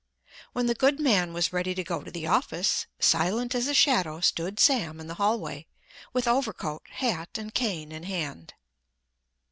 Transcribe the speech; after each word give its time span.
When 0.53 0.65
the 0.65 0.73
good 0.73 0.99
man 0.99 1.31
was 1.31 1.53
ready 1.53 1.75
to 1.75 1.83
go 1.83 2.01
to 2.03 2.09
the 2.09 2.25
office, 2.25 2.87
silent 2.97 3.53
as 3.53 3.67
a 3.67 3.73
shadow 3.75 4.19
stood 4.19 4.59
Sam 4.59 4.99
in 4.99 5.05
the 5.05 5.13
hallway, 5.21 5.67
with 6.11 6.27
overcoat, 6.27 6.81
hat 6.89 7.37
and 7.37 7.53
cane 7.53 7.91
in 7.91 8.01
hand. 8.05 8.55